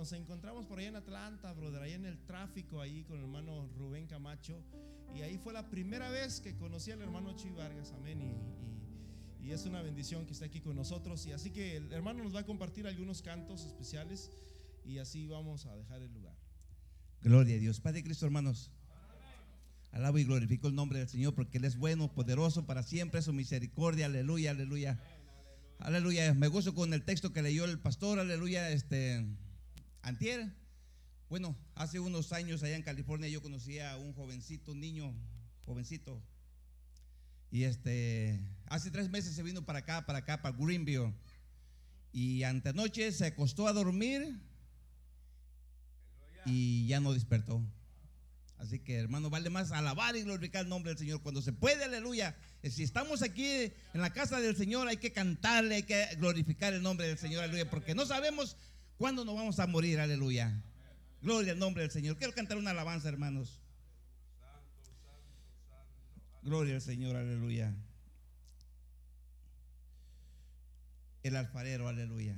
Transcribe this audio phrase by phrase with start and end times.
[0.00, 3.68] nos encontramos por allá en Atlanta, brother, ahí en el tráfico, ahí con el hermano
[3.76, 4.64] Rubén Camacho.
[5.14, 8.18] Y ahí fue la primera vez que conocí al hermano Chuy Vargas, amén.
[8.22, 11.26] Y, y es una bendición que esté aquí con nosotros.
[11.26, 14.30] Y así que el hermano nos va a compartir algunos cantos especiales
[14.86, 16.34] y así vamos a dejar el lugar.
[17.20, 17.78] Gloria a Dios.
[17.78, 18.70] Padre Cristo, hermanos.
[19.92, 23.34] Alabo y glorifico el nombre del Señor porque Él es bueno, poderoso para siempre, su
[23.34, 24.06] misericordia.
[24.06, 24.98] Aleluya, aleluya.
[25.78, 26.32] Aleluya.
[26.32, 28.18] Me gozo con el texto que leyó el pastor.
[28.18, 28.70] Aleluya.
[28.70, 29.26] Este,
[30.02, 30.52] Antier.
[31.28, 35.14] Bueno, hace unos años allá en California yo conocí a un jovencito, un niño,
[35.64, 36.22] jovencito.
[37.50, 41.12] Y este, hace tres meses se vino para acá, para acá, para Greenville.
[42.12, 44.40] Y antenoche se acostó a dormir
[46.44, 47.62] y ya no despertó.
[48.58, 51.84] Así que hermano, vale más alabar y glorificar el nombre del Señor cuando se puede,
[51.84, 52.36] aleluya.
[52.62, 56.82] Si estamos aquí en la casa del Señor, hay que cantarle, hay que glorificar el
[56.82, 58.56] nombre del Señor, aleluya, porque no sabemos
[59.00, 60.62] cuándo nos vamos a morir, aleluya.
[61.22, 62.18] Gloria al nombre del Señor.
[62.18, 63.62] Quiero cantar una alabanza, hermanos.
[66.42, 67.74] Gloria al Señor, aleluya.
[71.22, 72.36] El alfarero, aleluya.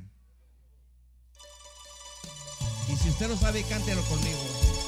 [2.89, 4.82] Y si usted lo sabe, cántelo conmigo.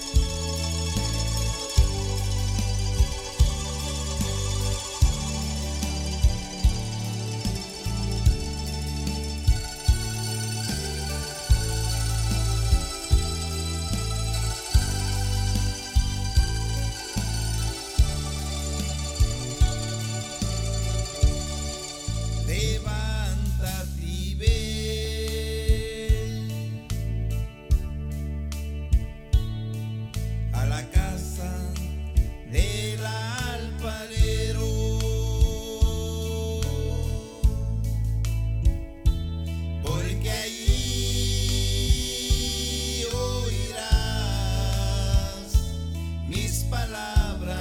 [46.74, 47.58] Mis palabras.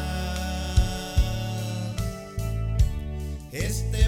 [3.52, 4.03] Este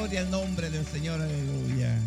[0.00, 2.00] Gloria al nombre del Señor, aleluya.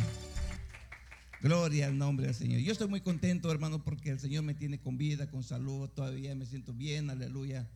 [1.44, 2.60] Gloria al nombre del Señor.
[2.62, 6.34] Yo estoy muy contento, hermano, porque el Señor me tiene con vida, con salud, todavía
[6.34, 7.70] me siento bien, aleluya.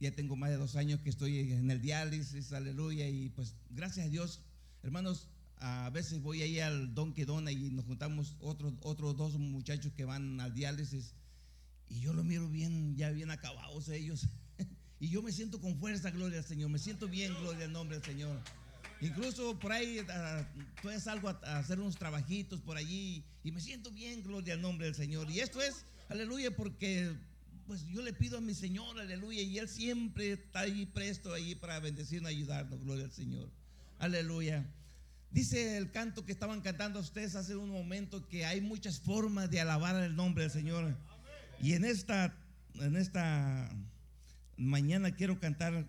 [0.00, 3.10] Ya tengo más de dos años que estoy en el diálisis, aleluya.
[3.10, 4.40] Y pues gracias a Dios,
[4.82, 5.28] hermanos,
[5.58, 10.40] a veces voy ahí al Don Quedona y nos juntamos otros, dos muchachos que van
[10.40, 11.12] al diálisis.
[11.90, 14.26] Y yo lo miro bien, ya bien acabados ellos.
[15.02, 16.68] Y yo me siento con fuerza, gloria al Señor.
[16.68, 18.38] Me siento bien, gloria al nombre del Señor.
[19.00, 20.04] Incluso por ahí uh,
[20.82, 24.60] todavía salgo a, a, hacer unos trabajitos por allí y me siento bien, gloria al
[24.60, 25.30] nombre del Señor.
[25.30, 27.14] Y esto es, aleluya, porque
[27.66, 31.54] pues yo le pido a mi Señor, aleluya, y Él siempre está ahí presto ahí
[31.54, 33.48] para bendecirnos, ayudarnos, gloria al Señor.
[34.00, 34.66] Aleluya.
[35.30, 39.60] Dice el canto que estaban cantando ustedes hace un momento que hay muchas formas de
[39.60, 40.96] alabar el nombre del Señor.
[41.62, 42.34] Y en esta,
[42.74, 43.70] en esta
[44.56, 45.86] mañana quiero cantar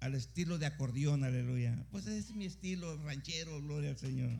[0.00, 1.76] al estilo de acordeón, aleluya.
[1.90, 4.30] Pues ese es mi estilo ranchero, gloria al Señor.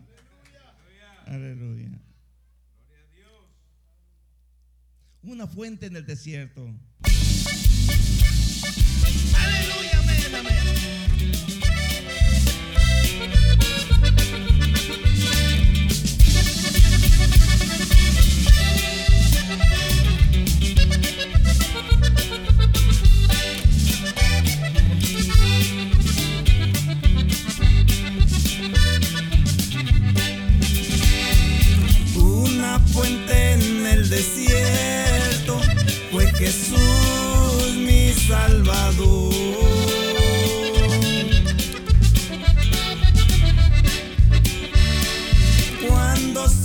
[1.26, 1.86] Aleluya.
[1.86, 2.00] aleluya.
[5.22, 6.72] Una fuente en el desierto.
[9.34, 11.55] Aleluya, amén, amén.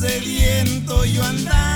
[0.01, 1.70] Cuando sediento yo andaba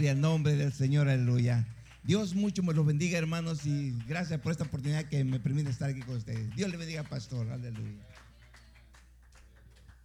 [0.00, 1.66] Gloria nombre del Señor, aleluya.
[2.04, 5.90] Dios mucho me los bendiga, hermanos, y gracias por esta oportunidad que me permite estar
[5.90, 6.56] aquí con ustedes.
[6.56, 8.00] Dios le bendiga, pastor, aleluya.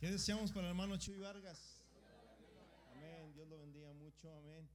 [0.02, 1.80] ¿Qué deseamos para el hermano Chuy Vargas?
[2.92, 3.32] Amén.
[3.36, 4.28] Dios lo bendiga mucho.
[4.38, 4.68] Amén.